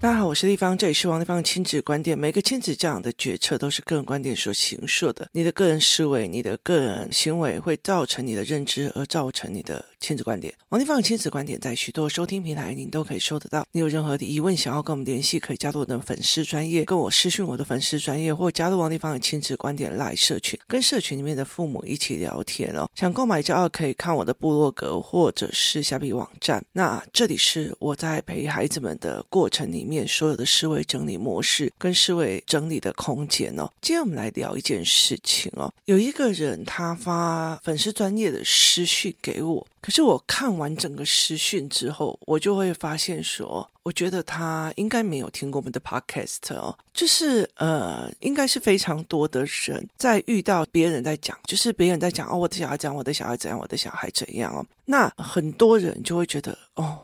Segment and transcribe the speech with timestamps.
[0.00, 2.18] 大家好，我是丽芳，这里是王丽芳的亲子观点。
[2.18, 5.28] 每个亲子这样的决策都是个人观点所形塑的。
[5.32, 10.52] 你的个人思维、你的个人行为会造成你的认知，而造成你的亲子观点。
[10.70, 13.64] 王立芳的亲子观点在许多收听平台您都可以收得到。
[13.70, 22.88] 你有任何的疑问想要跟我们联系，可以加入我的粉丝专业，跟我私讯我的粉丝专业，或加入王立芳的亲子观点赖社群，跟社群里面的父母一起聊天哦。
[22.96, 26.64] 想购买教二可以看我的部落格或者是虾皮网站。
[26.72, 30.00] 那这里是我在陪孩子们的过程里面。
[30.10, 35.72] 所有的思维整理模式跟思维整理的空间哦，今天我们来聊一件事情哦。
[35.84, 46.78] 有一个人他发粉丝专业的私讯给我，可是我看完整个实讯之后，我就会发现说，我觉得他应该没有听过我们的 podcast 哦。
[46.94, 54.64] 就是呃，应该是非常多的人在遇到别人在讲，就是别人在讲哦，我的小孩怎样，我的小孩怎样，我的小孩怎样哦。
[54.84, 56.96] 那很多人就会觉得哦。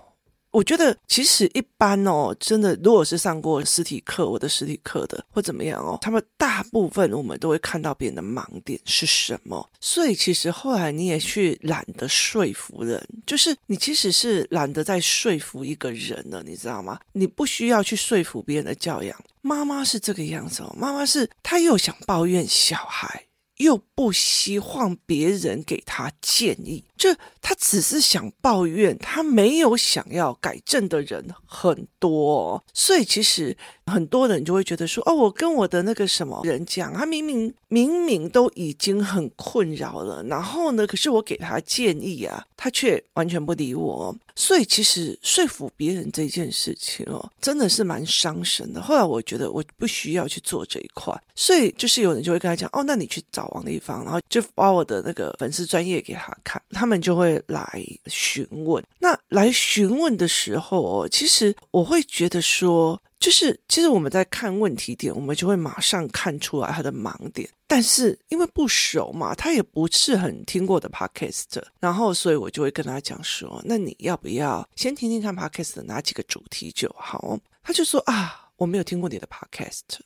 [0.57, 9.69] 我觉得其实一般哦，真的，如果是上过实体课，我的实体课的或怎么样哦，他们大部分我们都会看到别人的盲点是什么。
[9.83, 16.99] 所以其实后来你也去懒得说服人，就是你其实是懒得再说服一个人了，你知道吗？
[17.13, 19.15] 你不需要去说服别人的教养。
[19.43, 23.25] 妈妈是这个样子哦，妈妈是她又想抱怨小孩。
[23.59, 48.83] 又不希望别人给他建议，就他只是想抱怨，他没有想要改正的人很多，所以其实很多人就会觉得说，哦，我跟我的那个什么人讲，他明明明明都已经很困扰了，然后呢，可是我给他建议啊，他却完全不理我，所以其实说服别人这件事情哦，真的是蛮伤神的。
[48.83, 53.47] 后来我觉得我不需要去做这一块，所以就是有人就会跟他讲，哦，那你去找。
[53.57, 58.81] 王丽芳，然后就把我的那个粉丝专业给他看，他他们就会来询问。
[59.01, 67.49] 那来询问的时候哦，其实我会觉得说，就是其实我们在看问题点，我们就会马上看出来他的盲点。
[67.67, 77.37] 但是因为不熟嘛，他也不是很听过的 podcast，然后所以我就会跟他讲说，那你要不要先听听看 podcast 的哪几个主题就好？
[77.65, 79.99] 他就说啊，我没有听过你的 podcast。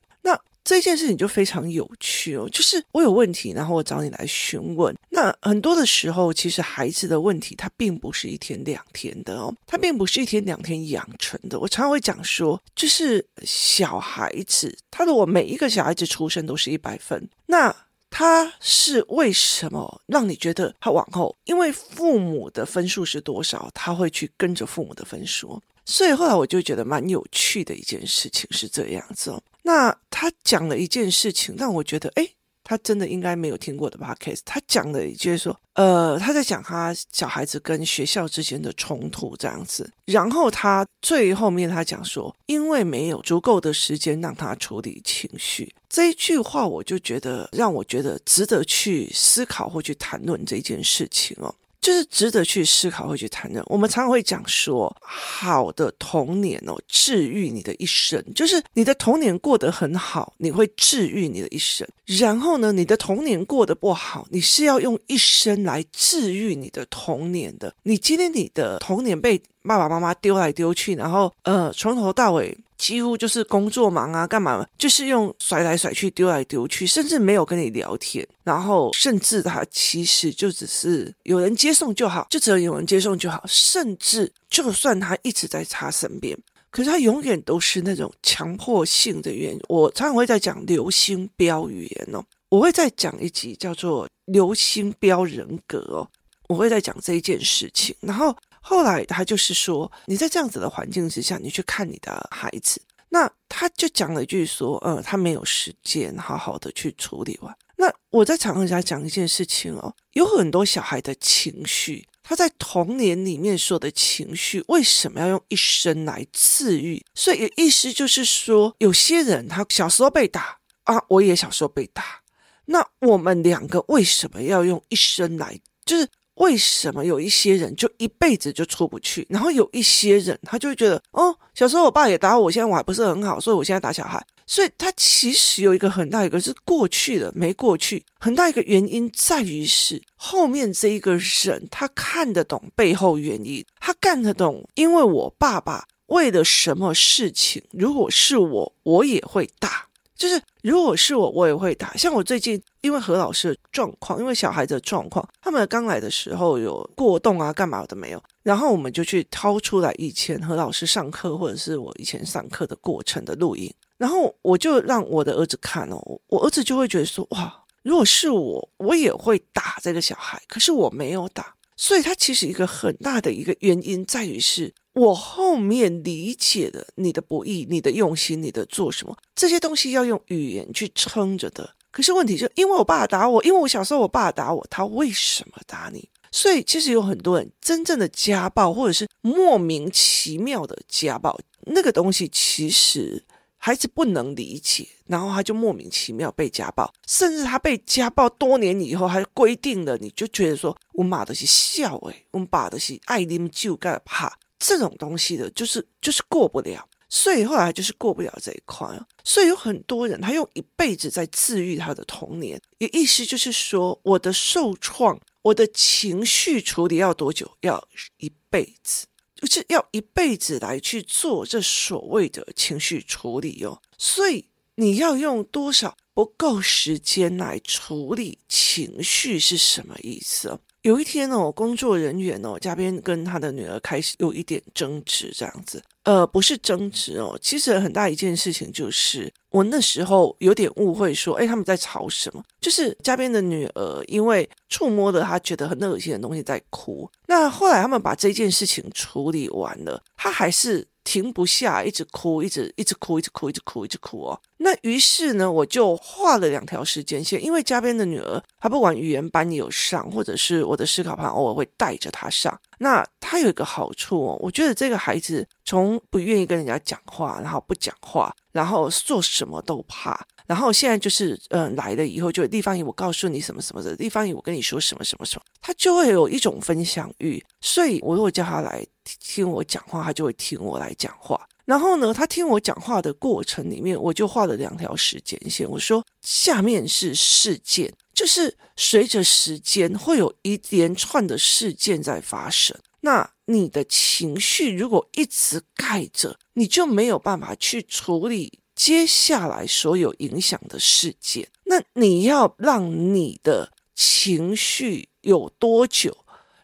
[0.71, 4.95] 这件事情就非常有趣哦，就是我有问题，然后我找你来询问。
[5.09, 11.59] 那很多的时候，其实孩子的问题，他并不是一天两天的哦，他并不是一天两天养成的。
[11.59, 17.75] 我常常会讲说，就是小孩子，他的我每一个小孩子出生都是一百分，那
[18.09, 25.61] 他是为什么让你觉得他往后，因为父母的分数是多少，他会去跟着父母的分数？
[25.85, 29.43] 所以后来我就觉得蛮有趣的一件事情是这样子哦。
[29.63, 32.35] 那他讲了一件事情，让我觉得，诶，
[32.65, 34.41] 他真的应该没有听过的 podcast。
[34.45, 39.91] 他讲的就是说，呃，他在讲他小孩子跟学校之间的冲突这样子。
[40.07, 45.75] 然后他最后面他讲说，因为没有足够的时间让他处理情绪。
[45.89, 51.55] 这一句话，我就觉得让我觉得值得去思考或去谈论这件事情哦。
[51.81, 53.65] 就是值得去思考，会去谈论。
[53.67, 58.23] 我们常常会讲说，好的童年哦，治愈你的一生。
[58.35, 61.87] 就是你的童年过得很好，你会治愈你的一生。
[62.05, 67.75] 然后呢，你的童年过得不好，你是要用一生来治愈你的童年的。
[67.85, 72.57] 你今天你的童年被爸爸妈妈丢来丢去，然后呃，从头到尾。
[72.81, 74.67] 几乎就是工作忙啊，干嘛？
[74.79, 78.27] 就是用甩来甩去、丢来丢去，甚至没有跟你聊天。
[78.43, 83.45] 然后，甚至他其实就只是有人接送就好，就只要有人接送就好。
[83.47, 86.35] 甚至就算他一直在他身边，
[86.71, 89.61] 可是他永远都是那种强迫性的原因。
[89.69, 96.09] 我常常会在讲流星标语言哦，我会再讲一集叫做流星标人格哦，
[96.49, 98.35] 我会再讲这一件事情，然后。
[98.61, 107.57] 后来他就是说，你在这样子的环境之下，你去看你的孩子，那他就讲了一句说，嗯，他没有时间好好的去处理完。
[107.77, 117.03] 那我在常跟人家讲一件事情哦，有很多小孩的情绪，他在童年里面说的情绪，为什么要用一生来治愈？
[117.15, 122.21] 所以意思就是说，有些人他小时候被打啊，我也小时候被打，
[122.67, 126.07] 那我们两个为什么要用一生来，就是？
[126.41, 134.25] 为什么有一些人就一辈子就出不去，然后有一些人他就会觉得，哦，小时候我爸也打我，现在我还不是很好，所以我现在打小孩。
[134.47, 149.90] 所以他其实有一个很大一个是过去的没过去，很大一个原因在于是后面这一个人他看得懂背后原因，他看得懂，因为我爸爸为了什么事情，如果是我，我也会打。
[150.21, 151.97] 就是如果是我，我也会打。
[151.97, 158.23] 像我最近因为何老师的状况，因为小孩的状况，他们刚来的时候有过动啊，干嘛的没有？
[158.43, 171.55] 然后我们就去掏出来以前何老师上课或者是我以前上课的过程的录音，然后我就让我的儿子看哦，我儿子就会觉得说哇，如果是我，我也会打这个小孩，可是我没有打。
[171.79, 181.75] 所以，他其实一个很大的一个原因在于是，我后面理解了你的不易、你的用心、你的做什么这些东西要用语言去撑着的。
[181.91, 186.09] 可是问题就因为我爸打我，因为我小时候我爸打我，他为什么打你？
[186.31, 193.25] 所以其实有很多人真正的家暴，或者是莫名其妙的家暴，那个东西其实。
[193.63, 208.87] 孩子不能理解，然后他就莫名其妙被家暴，甚至他被家暴多年以后，还规定了，你就觉得说，我妈的是笑诶，我爸的是爱啉酒干怕这种东西的，就是就是过不了，所以后来就是过不了这一块。
[209.25, 217.51] 所以有很多人，他用一辈子在治愈他的童年，也意思就是说，我的受创，我的情绪处理要多久？
[217.63, 219.07] 要一辈子。
[219.35, 230.61] 就是要一辈子来去做这所谓的情绪处理哦，所以你要用多少不够时间来处理情绪是什么意思？
[230.83, 242.43] 有一天哦，工作人员哦，嘉宾跟他的女儿开始有一点争执，这样子，呃，不是争执哦，其实很大一件事情就是，我那时候有点误会，说，哎，他们在吵什么？
[242.61, 250.87] 就是嘉宾的女儿因为触摸了他觉得很恶心的东西在哭，那后来他们把这件事情处理完了，他还是。
[251.11, 254.41] 停不下，一直哭，一直一直哭，一直哭，一直哭，一直哭哦。
[254.59, 262.57] 那于是呢，我就画了两条时间线，因为嘉宾的女儿，她不管语言班有上，或者是我的思考班偶尔会带着她上。
[262.79, 270.25] 那她有一个好处哦，我觉得这个孩子从不愿意跟人家讲话，然后不讲话，然后做什么都怕。
[270.51, 277.41] 然后现在就是，嗯、呃，来了以后就地方，我告诉你什么什么的，地方，我跟你说什么什么什么，他就会有一种分享欲。
[277.61, 281.41] 所以我如果叫他来听我讲话，他就会听我来讲话。
[281.65, 285.71] 然后呢，他听我讲话的过程里面，我就画了两条时间线。
[285.71, 292.77] 我说，下面是事件，就是随着时间会有一连串的事件在发生。
[293.03, 298.59] 那你的情绪如果一直盖着，你就没有办法去处理。
[298.81, 306.17] 接下来所有影响的事件，那你要让你的情绪有多久？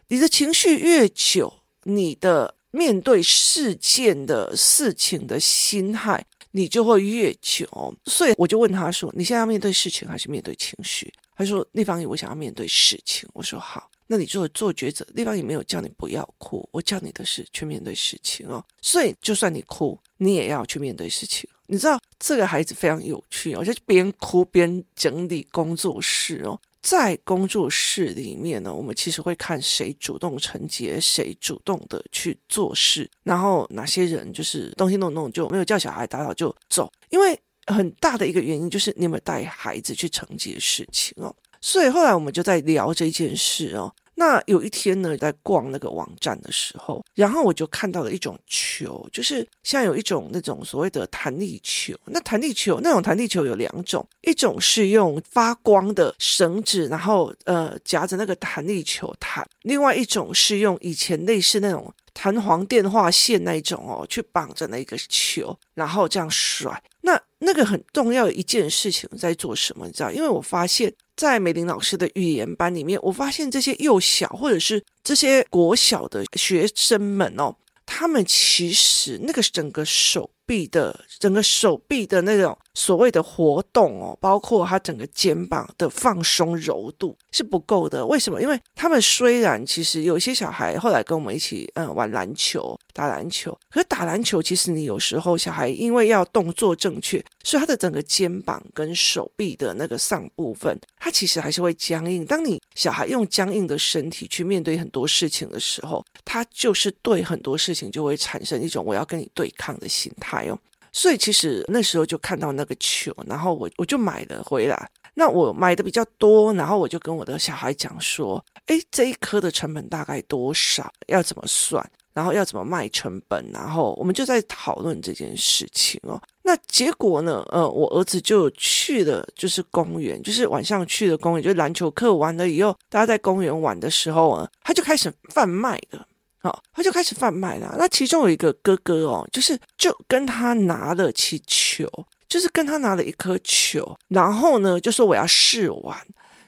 [0.07, 7.67] 你的情绪越久，你的面对事件的事情的心态，你就会越久。
[8.05, 15.05] 所以我就问他说：“你现在要面对事情还是面对情绪？”他说：“立方体，我想要面对事情。”我说：“好，那你做做抉择。
[15.13, 18.65] 立方也没有叫你不要哭，我叫你的是去面对事情哦。
[18.81, 26.59] 所以就算你哭，你也要去面对事情。”你知道这个孩子非常有趣哦，就边哭边整理工作室哦。
[26.81, 36.89] 在工作室里面呢，我们其实会看谁主动承接，谁主动的去做事，然后哪些人就是东西弄弄就没有叫小孩打扫就走。
[37.09, 41.35] 因为很大的一个原因就是你有没有带孩子去承接事情哦。
[41.59, 43.93] 所以后来我们就在聊这件事哦。
[44.19, 51.93] 那有一天呢，在逛那个网站的时候，然后我就看到了一种球，就是像有一种那种所谓的弹力球。
[52.05, 66.81] 那弹力球那种弹力球有两种，一种是用发光的绳子，然后呃夹着那个弹力球弹；另外一种是用以前类似那种弹簧电话线那种哦，去绑着那个球，然后这样甩。
[67.01, 69.85] 那那个很重要的一件事情在做什么？
[69.85, 70.09] 你知道？
[70.09, 70.91] 因为我发现。
[71.17, 77.55] 在美玲老师的语言班里面，我发现这些幼小或者是这些国小的学生们哦，
[77.87, 82.57] 他们其实那个整个手臂的整个手臂的那种。
[82.73, 88.05] 所谓的活动哦，包括他整个肩膀的放松柔度是不够的。
[88.05, 88.39] 为什么？
[88.39, 102.23] 因为他们虽然其实有些小孩后来跟我们一起嗯玩篮球、打篮球，可是打篮球其实你有时候小孩因为要动作正确，所以他的整个肩膀跟手臂的那个上部分，他其实还是会僵硬。
[102.23, 110.57] 当你小孩用僵硬的身体去面对很多事情的时候，他就是对很多事情就会产生一种我要跟你对抗的心态哦。
[110.93, 114.89] 所以其实那时候就看到那个球，然后我我就买了回来。
[115.13, 120.91] 那我买的比较多，然后我就跟我的小孩讲说：“诶，这一颗的成本大概多少？
[121.07, 121.83] 要怎么算？
[122.13, 126.21] 然后要怎么卖成本？”然后我们就在讨论这件事情哦。
[126.43, 127.43] 那结果呢？
[127.49, 136.07] 呃，我儿子就去了，就是公园，就是晚上去的公园，就是篮球课完了以后，大家在公园玩的时候啊，他就开始贩卖了。
[136.47, 137.75] 好，他就开始贩卖了。
[137.77, 141.85] 那其中有一个哥哥哦，就是就跟他拿了气球，
[142.29, 145.99] 就是跟他拿了一颗球，然后呢就说我要试玩。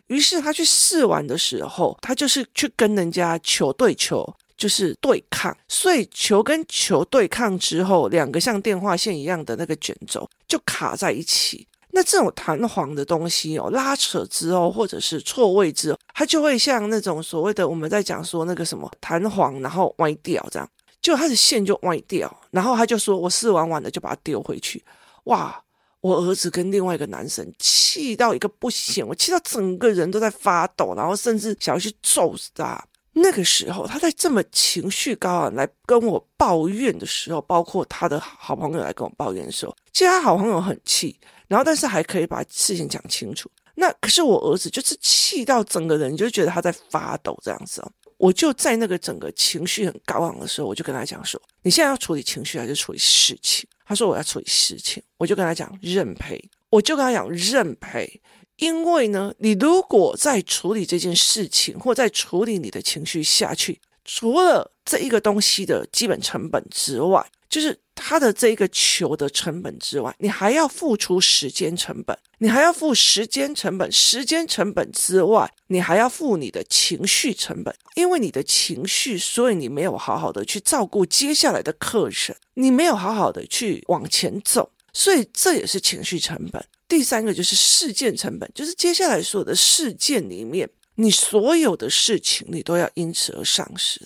[0.07, 4.25] 于是他去试玩的时候，他就是去跟人家球对球，
[4.57, 5.55] 就是对抗。
[5.67, 11.67] 所以球跟球对抗之后，两个像电话线一样的那个卷轴就卡在一起。
[11.91, 20.69] 那这种弹簧的东西哦，拉扯之后或者是错位之后，它就会像那种所谓的我们在讲说那个什么弹簧，然后歪掉这样，
[21.01, 24.83] 就它的线就歪掉，然后他就说我试玩完了就把它丢回去。
[25.25, 25.61] 哇，
[26.01, 32.81] 我儿子跟另外一个男生气到一个不行，我气到整个人都在发抖，然后甚至想要去揍死他。
[33.13, 41.19] 那个时候他在这么情绪高昂来跟我抱怨的时候，包括他的好朋友来跟我抱怨的时候，其实他好朋友很气。
[41.49, 43.51] 然后，但是还可以把事情讲清楚。
[43.75, 47.91] 那可是我儿子就是气到整个人就觉得他在发抖这样子哦。
[48.17, 56.39] 我就在那个整个情绪很高昂的时候，我就跟他讲说：“你现在要处理情绪还是处理事情？”他说：“我要处理事情。”我就跟他讲认赔，
[56.69, 58.21] 我就跟他讲认赔，
[58.57, 67.79] 因为呢，你如果在处理这件事情或在处理你的情绪下去，除了这一个东西的基本成本之外，就是。
[68.01, 86.65] 他的这个球的成本之外，你还要付出时间成本，你还要付时间成本，时间成本之外，你还要付你的情绪成本，因为你的情绪，所以你没有好好的去照顾接下来的课程，你没有好好的去往前走，所以这也是情绪成本。
[86.87, 94.01] 第三个就是事件成本，就是接下来所有的事件里面，你所有的事情你都要因此而丧失。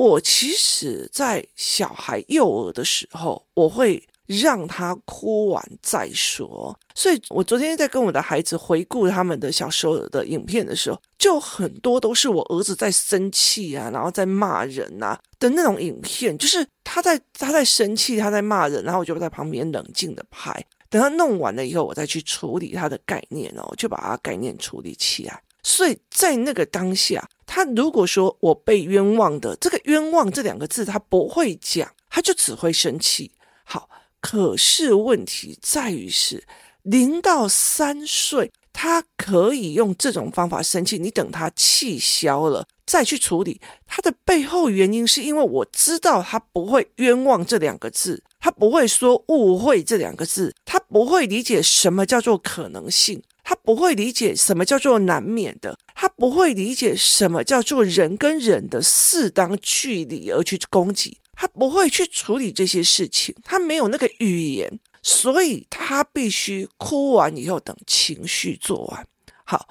[0.00, 6.74] 我其实，在小孩幼儿的时候，我会让他哭完再说。
[6.94, 25.42] 所以我昨天在跟我的孩子回顾他们的小时候的影片的时候，就很多都是我儿子在生气啊，然后在骂人啊的那种影片，就是他在他在生气，他在骂人，然后我就在旁边冷静的拍，等他弄完了以后，我再去处理他的概念哦，就把他概念处理起来。
[25.62, 33.32] 所以在那个当下，他如果说我被冤枉的，这个冤枉这两个字他不会讲，他就只会生气。
[33.64, 33.88] 好，
[34.20, 36.44] 可是问题在于是
[36.82, 40.98] 零到三岁，他可以用这种方法生气。
[40.98, 53.22] 你等他气消了再去处理，他的背后原因是因为我知道他不会冤枉这两个字，他不会说误会这两个字，他不会理解什么叫做可能性。
[53.50, 69.04] 他不会理解什么叫做难免的，他不会理解什么叫做人跟人的适当距离而去攻击，他不会去处理这些事情，他没有那个语言，所以他必须哭完以后等情绪做完。
[69.42, 69.66] 好，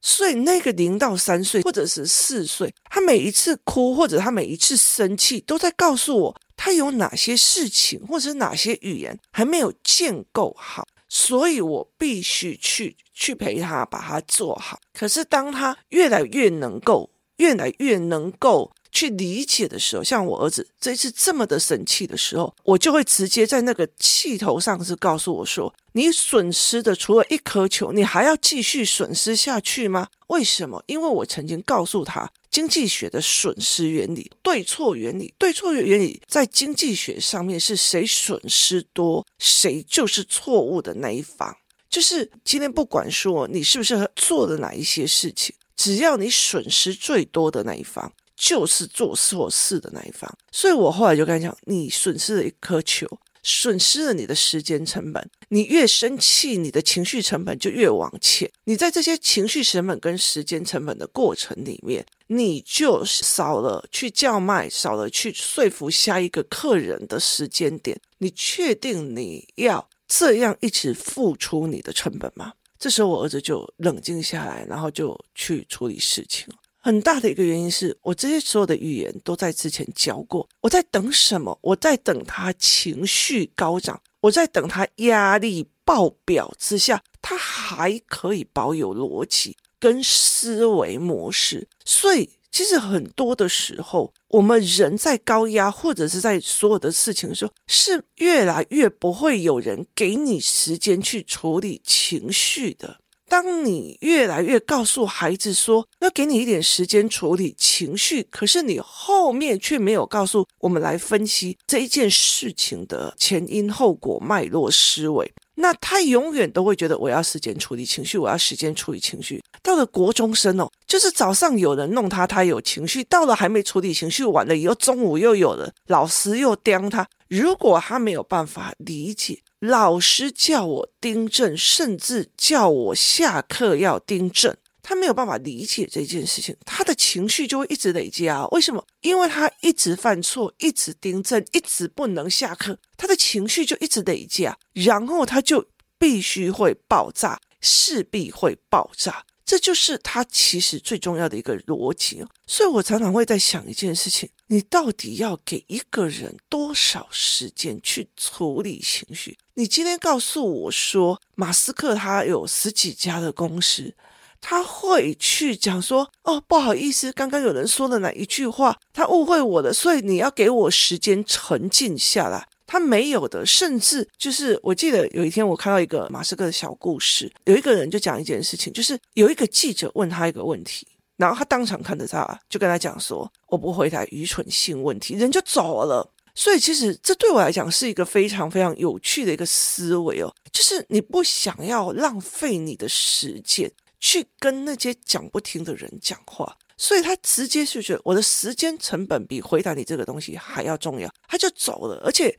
[0.00, 10.86] 所以那个零到三岁或者是四岁，他每一次哭或者他每一次生气，都在告诉我他有哪些事情或者是哪些语言还没有建构好。
[11.16, 14.80] 所以我必须去去陪他，把他做好。
[14.92, 30.08] 可是当他越来越能够，越来越能够去理解的时候，像我儿子这次这么的生气的时候，我就会直接在那个气头上是告诉我说：“你损失的除了一颗球，你还要继续损失下去吗？
[30.26, 30.82] 为什么？
[30.88, 41.52] 因为我曾经告诉他。”经济学的损失原理、对错原理、对错原理，在经济学上面是谁损失多，谁就是错误的那一方。
[41.90, 50.32] 就是今天不管说你是不是做了哪一些事情，只要你损失最多的那一方，就是做错事的那一方。
[50.52, 53.04] 所以我后来就跟他讲，你损失了一颗球。
[53.44, 58.50] 损失了你的时间成本，你越生气，你的情绪成本就越往前。
[58.64, 68.00] 你在这些情绪成本跟时间成本的过程里面，你就少了去叫卖，少了去说服下一个客人的时间点。
[68.18, 72.54] 你确定你要这样一直付出你的成本吗？
[72.78, 76.48] 这时候我儿子就冷静下来，然后就去处理事情。
[76.84, 80.46] 很大的一个原因是我这些所有的语言都在之前教过。
[80.60, 81.58] 我在等什么？
[81.62, 91.66] 我在等他情绪高涨，我在等他压力爆表之下，他还可以保有逻辑跟思维模式。
[91.86, 102.98] 所以，其实很多的时候，我们人在高压或者是在所有的事情的时候，是越来越不会有人给你时间去处理情绪的。
[103.34, 119.42] 当你越来越告诉孩子说要给你一点时间处理情绪，可是你后面却没有告诉我们来分析这一件事情的前因后果脉络思维，那他永远都会觉得我要时间处理情绪，我要时间处理情绪。
[119.64, 127.04] 到了国中生哦，就是早上有人弄他，他有情绪；到了还没处理情绪完了以后，中午又有了老师又刁他。
[127.26, 138.46] 如果他没有办法理解，老师叫我订正，甚至叫我下课要订正，他没有办法理解这件事情，他的情绪就会一直累积啊。
[138.48, 138.84] 为什么？
[139.00, 145.66] 因为他一直犯错，一直订正，一直不能下课，他的情绪就一直累积啊，然后他就
[145.98, 149.24] 必须会爆炸，势必会爆炸。
[149.44, 159.36] 这就是他其实最重要的一个逻辑，所以我常常会在想一件事情：你到底要给一个人多少时间去处理情绪？
[159.54, 163.94] 你今天告诉我说，马斯克他有十几家的公司，
[164.40, 186.10] 他会去讲说：“哦，不好意思，刚刚有人说了哪一句话，他误会我了，所以你要给我时间沉静下来。”他没有的，甚至就是我记得有一天我看到一个马斯克的小故事，有一个人就讲一件事情，就是有一个记者问他一个问题，然后他当场看着他，就跟他讲说：“我不回答愚蠢性问题。”人就走了。
[186.36, 196.56] 所以其实这对我来讲是一个非常非常有趣的一个思维哦，就是你不想要浪费你的时间去跟那些讲不听的人讲话。
[196.76, 202.02] 所以他直接就觉得我的时间成本比回答你这个东西还要重要，他就走了。
[202.04, 202.36] 而且，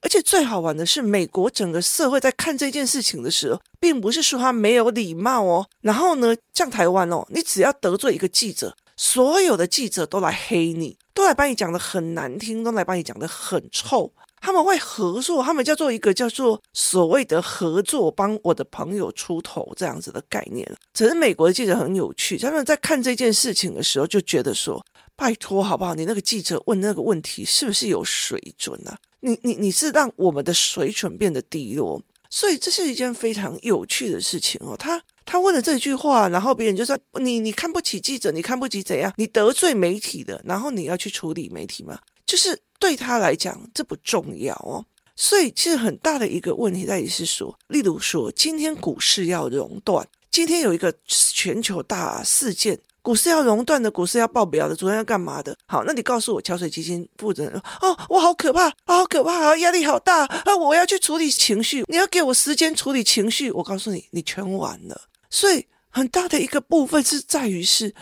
[0.00, 5.68] 而且最好玩的是，美国整个社会在看这件事情的时候，并不是说他没有礼貌哦。
[5.80, 14.12] 然后呢，像台湾哦，你只要得罪一个记者，所有的记者都来黑你，都来把你讲得很难听，都来把你讲得很臭。
[14.40, 20.66] 他们会合作，他们叫做一个叫做所谓的合作，帮我的朋友出头这样子的概念。
[20.94, 24.84] 只是美国的记者很有趣，他们在看这件事情的时候就觉得说
[25.16, 25.94] ：“拜托，好不好？
[25.94, 28.96] 你那个记者问那个问题是不是有水准啊？
[29.20, 39.12] 你你你是让我们的水准变得低落，所以这是一件非常有趣的事情哦。”他他问了这句话，然后别人就说：“你你看不起记者，你看不起怎样？
[39.16, 41.98] 你得罪媒体的，然后你要去处理媒体吗？”
[42.28, 42.56] 就是。
[42.80, 44.86] 对他来讲，这不重要哦。
[45.16, 55.56] 所以，其实很大的一个问题在于是说，例如说，今天股市要熔断，今天有一个全球大事件，股市要熔断的，股市要爆表的，昨天要干嘛的？
[55.66, 65.08] 好，那你告诉我，桥水基金负责人，哦，我好可怕，好可怕啊，压力好大啊，我要去处理情绪，你要给我时间处理情绪，我告诉你，你全完了。
[65.30, 67.92] 所以，很大的一个部分是在于是，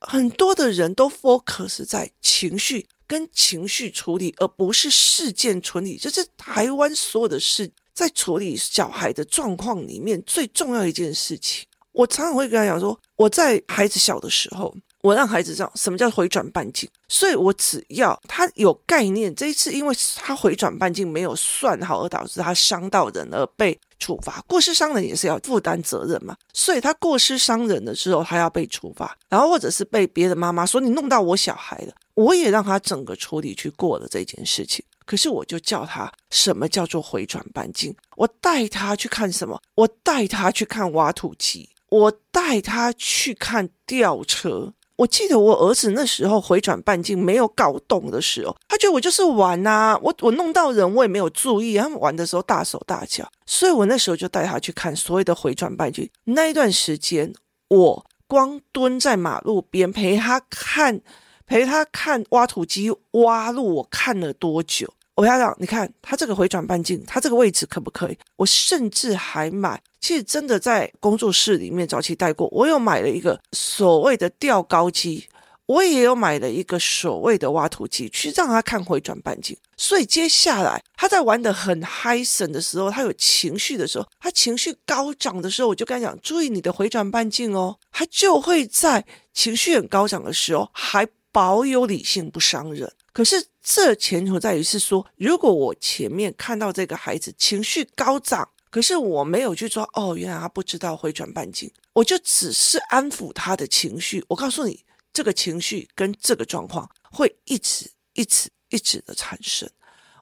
[0.00, 2.88] 很多的人都 focus 在情绪。
[3.14, 11.64] 跟情绪处理，而不是事件处理，这是台湾所有的事在处理小孩的状况里面最重要一件事情。
[11.92, 19.32] 我常常会跟他讲说，我在孩子小的时候，我让孩子知道什么叫回转半径，所以我只要他有概念。
[19.32, 24.42] 这一次，因为他回转半径没有算好，而导致他伤到人而被处罚。
[24.48, 31.94] 过失伤人也是要负担责任嘛，所以他过失伤人的时候，他要被处罚，然后或者是被别的妈妈说你弄到我小孩了。
[32.14, 37.94] 我也让他整个处理去过了这件事情，可是我就叫他什么叫做回转半径？
[38.16, 39.60] 我带他去看什么？
[39.74, 44.72] 我带他去看挖土机，我带他去看吊车。
[44.96, 56.08] 我记得我儿子那时候回转半径没有搞懂的时候，他觉得我就是玩呐、啊，我我弄到人我也没有注意，他们玩的时候大手大脚，所以我那时候就带他去看所谓的回转半径。
[56.22, 57.34] 那一段时间，
[57.66, 61.00] 我光蹲在马路边陪他看。
[61.46, 64.92] 陪他看挖土机挖路，我看了多久？
[65.14, 68.18] 我跟他讲，你看他这个回转半径，他这个位置可不可以？
[68.34, 72.48] 我甚至还买，其实真的在工作室里面早期带过。
[72.50, 75.28] 我有买了一个所谓的吊高机，
[75.66, 79.56] 我也有买了一个所谓的挖土机，去让他看回转半径。
[79.76, 87.78] 所以接下来他在玩得很嗨森的时候，他有情绪的时候，他情绪高涨的时候，我就跟他讲，注意你的回转半径哦。
[87.92, 91.06] 他就会在情绪很高涨的时候还。
[91.34, 104.24] 保有理性不伤人，可是这前提在于是说，如果我前面看到这个孩子情绪高涨，可是我没有去说哦，原来他不知道回转半径，我就只是安抚他的情绪。
[104.28, 109.68] 我告诉你，这个情绪跟这个状况会一直、一直、一直的产生。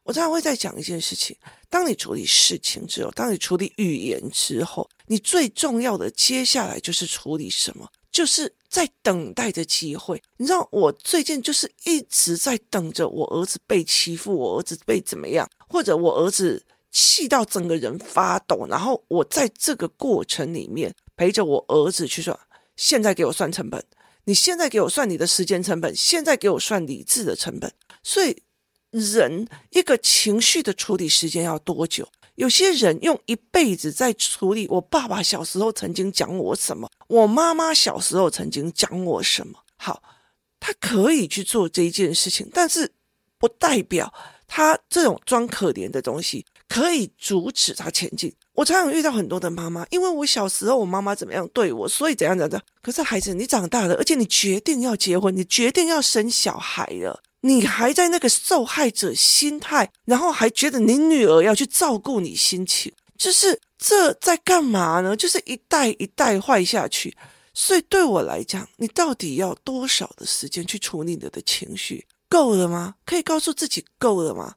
[0.04, 1.36] 我常常会再讲一件事情：
[1.68, 7.86] 当你处理事情之后，当你处理语言之后，你最重要的接下来就是处理什么？
[8.10, 22.40] 就是在等待着机会，你知道，我最近就是一直在等着我儿子被欺负，我儿子被怎么样，或者我儿子气到整个人发抖，然后我在这个过程里面陪着我儿子去说：
[22.74, 23.84] 现在给我算成本，
[24.24, 27.70] 你现在给我算你的时间成本，现在给我算理智的成本。
[28.02, 28.42] 所以，
[28.90, 32.08] 人一个情绪的处理时间要多久？
[32.36, 39.58] 有些人用一辈子在处理，我爸爸小时候曾经讲我什么，我妈妈小时候曾经讲我什么。
[39.76, 40.02] 好，
[40.58, 42.92] 他可以去做这一件事情，但是
[43.38, 44.12] 不代表
[44.46, 48.34] 他这种装可怜的东西可以阻止他前进。
[48.54, 52.62] 我常常遇到很多的妈妈，因为我小时候我妈妈怎么样对我，所以怎样怎样。
[52.80, 65.16] 可是孩子，你长大了，而且你决定要结婚，你决定要生小孩了，你还在那个受害者心态，然后还觉得你女儿要去照顾你心情，就是这在干嘛呢？
[65.16, 67.16] 就是一代一代坏下去。
[67.54, 72.06] 所以对我来讲，你到底要多少的时间去处理你的情绪？
[72.28, 72.94] 够了吗？
[73.04, 74.54] 可以告诉自己够了吗？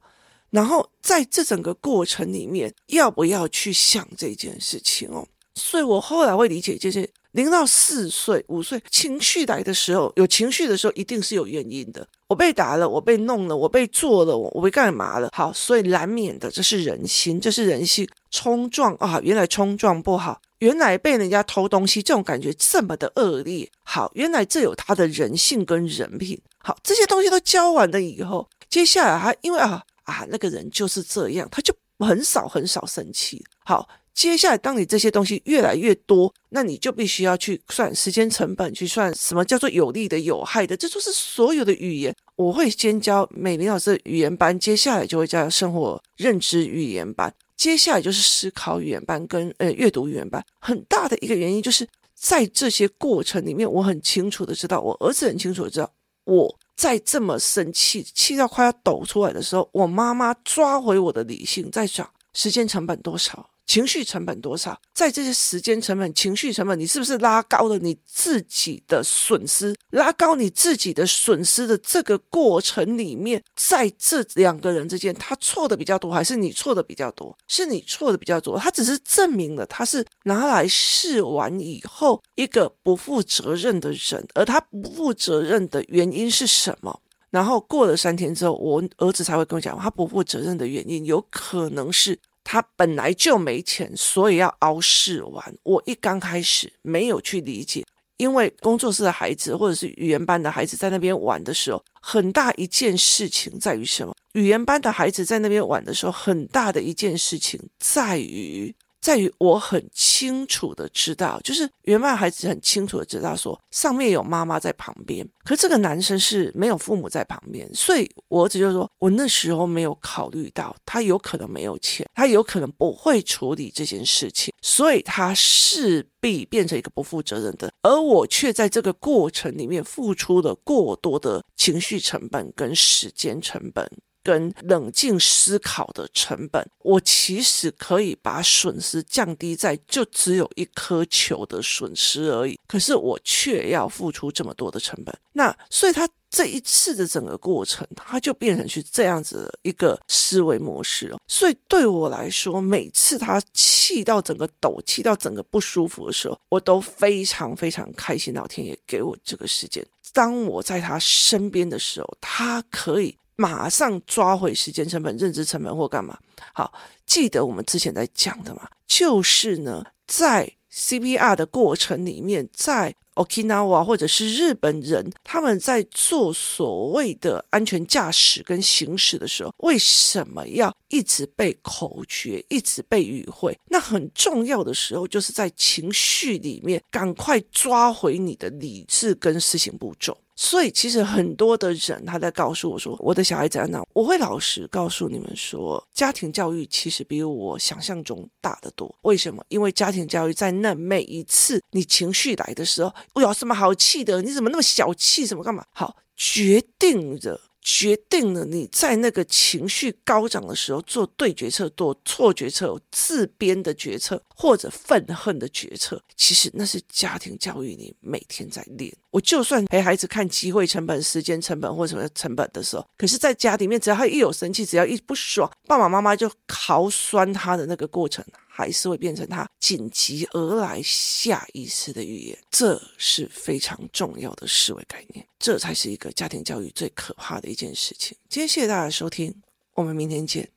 [0.49, 5.27] 然后在这整个过程里面，要不要去想这件事情哦？
[5.55, 12.07] 所以我后来会理解，就是零到四岁、五岁情绪来的时候，有情绪的时候，一定是有原因的。
[12.27, 15.29] 我被打了，我被弄了，我被做了，我我被干嘛了？
[15.33, 19.19] 好，所以难免的，这是人心，这是人性冲撞啊！
[19.21, 23.69] 原来冲撞不好，原来被人家偷东西这种感觉这么的恶劣。
[23.83, 26.39] 好，原来这有他的人性跟人品。
[26.57, 29.83] 好，这些东西都教完了以后，接下来还因为啊。
[30.05, 33.43] 啊，那个人就是这样，他就很少很少生气。
[33.63, 40.75] 好，接下来当你这些东西越来越多，那你就必须要去算时间成本，去算什么叫做有利的、有害的。
[40.75, 42.15] 这就是所有的语言。
[42.37, 50.43] 我会先教美玲老师的语言班，接下来就会教生活认知语言班，接下来就是思考语言班跟呃阅读语言班。
[50.59, 55.91] 很大的一个原因就是在这些过程里面，我很清楚的知道，我儿子很清楚的知道
[56.23, 56.57] 我。
[56.77, 63.49] 在这么生气、气到快要抖出来的时候，我妈妈抓回我的理性，在想时间成本多少。
[63.67, 64.79] 情绪成本多少？
[64.93, 69.75] 在这些时间成本、情绪成本，你是不是拉高了你自己的损失？
[69.89, 77.35] 拉高你自己的损失的这个过程里面，在这两个人之间，他错的比较多，还是你错的比较多？
[77.47, 78.57] 是你错的比较多。
[78.57, 87.01] 他只是证明了他是拿来试完以后一个不负责任的人，而他不负责任的原因是什么？
[87.31, 92.19] 然后过了三天之后，我儿子才会跟我讲，他不负责任的原因有可能是。
[92.45, 95.53] 他本来就没钱，所以要熬试玩。
[95.63, 97.83] 我一刚开始没有去理解，
[98.17, 104.15] 因为工作室的孩子或者是语言班的孩子在那边玩的时候，很大一件事情在于什么？
[104.33, 108.73] 语言班的孩子在那边玩的时候，很大的一件事情在于。
[109.05, 133.87] 在于我很清楚的知道，就是原班孩子很清楚的知道说上面有妈妈在旁边，可是这个男生是没有父母在旁边，所以我儿子就说，我那时候没有考虑到他有可能没有钱，他有可能不会处理这件事情，所以他势必变成一个不负责任的，而我却在这个过程里面付出了过多的情绪成本跟时间成本。
[134.25, 145.15] 跟冷静思考的成本，我其实可以把损失降低在就只有一颗球的损失而已，可是我却要付出这么多的成本。
[145.33, 151.19] 那所以他这一次的整个过程，他就变成是这样子的一个思维模式哦。
[151.27, 159.85] 所以对我来说，每次他气到整个抖，气到整个不舒服的时候，我都非常非常开心，老天爷给我这个时间。
[160.13, 163.15] 当我在他身边的时候，他可以。
[163.35, 166.17] 马上抓回时间成本、认知成本或干嘛？
[166.53, 166.73] 好，
[167.05, 183.57] 记得我们之前在讲的嘛，就是呢，在 CPR 的过程里面，在 Okinawa 或者是日本人，他们在做所谓的安全驾驶跟行驶的时候，为什么要一直背口诀、一直背语汇？
[183.69, 190.17] 那很重要的时候，就是在情绪里面，赶快抓回你的理智跟思行步骤。
[190.35, 198.93] 所以，其实很多的人他在告诉我说：“我的小孩怎样呢？”我会老实告诉你们说，家庭教育其实比我想象中大得多。
[199.03, 199.41] 为什么？
[199.47, 204.21] 因为家庭教育在那每一次你情绪来的时候，我有什么好气的？
[204.21, 205.25] 你怎么那么小气？
[205.25, 205.63] 什么干嘛？
[205.71, 207.39] 好，决定着。
[207.67, 218.95] 决定了你在那个情绪高涨的时候做对决策、做错决策、自编的决策或者愤恨的决策，其实那是家庭教育你每天在练。
[219.09, 228.23] 我就算陪孩子看机会成本、时间成本或什么成本的时候，可是在家里面，只要他一有生气，只要一不爽，爸爸妈妈就豪酸他的那个过程。
[228.57, 238.17] 还是会变成他紧急而来下意识的预言，这是非常重要的思维概念，这才是一个家庭教育最可怕的一件事情。
[238.29, 239.41] 今天谢谢大家收听，
[239.73, 240.49] 我们明天见。